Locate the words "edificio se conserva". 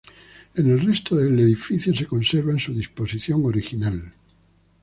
1.39-2.53